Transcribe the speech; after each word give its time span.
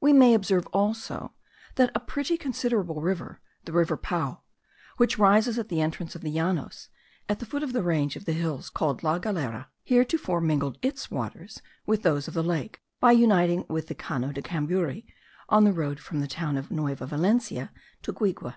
We 0.00 0.12
may 0.12 0.34
observe 0.34 0.66
also, 0.72 1.32
that 1.76 1.92
a 1.94 2.00
pretty 2.00 2.36
considerable 2.36 3.00
river, 3.00 3.40
the 3.66 3.72
Rio 3.72 3.96
Pao, 3.96 4.42
which 4.96 5.16
rises 5.16 5.60
at 5.60 5.68
the 5.68 5.80
entrance 5.80 6.16
of 6.16 6.22
the 6.22 6.32
Llanos, 6.36 6.88
at 7.28 7.38
the 7.38 7.46
foot 7.46 7.62
of 7.62 7.72
the 7.72 7.84
range 7.84 8.16
of 8.16 8.26
hills 8.26 8.68
called 8.68 9.04
La 9.04 9.20
Galera, 9.20 9.68
heretofore 9.84 10.40
mingled 10.40 10.76
its 10.82 11.08
waters 11.08 11.62
with 11.86 12.02
those 12.02 12.26
of 12.26 12.34
the 12.34 12.42
lake, 12.42 12.80
by 12.98 13.12
uniting 13.12 13.64
with 13.68 13.86
the 13.86 13.94
Cano 13.94 14.32
de 14.32 14.42
Cambury, 14.42 15.06
on 15.48 15.62
the 15.62 15.72
road 15.72 16.00
from 16.00 16.18
the 16.18 16.26
town 16.26 16.56
of 16.56 16.72
Nueva 16.72 17.06
Valencia 17.06 17.70
to 18.02 18.12
Guigue. 18.12 18.52